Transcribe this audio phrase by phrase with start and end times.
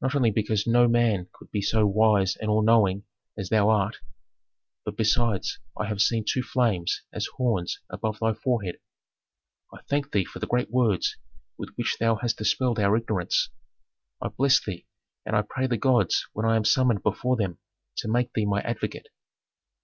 [0.00, 3.04] Not only because no man could be so wise and all knowing
[3.38, 3.98] as thou art,
[4.84, 8.80] but besides I have seen two flames, as horns, above thy forehead.
[9.72, 11.16] I thank thee for the great words
[11.56, 13.50] with which thou hast dispelled our ignorance.
[14.20, 14.88] I bless thee,
[15.24, 17.60] and I pray the gods when I am summoned before them
[17.98, 19.06] to make thee my advocate."